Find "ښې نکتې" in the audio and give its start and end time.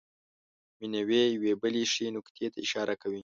1.93-2.45